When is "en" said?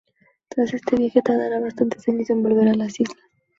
2.31-2.41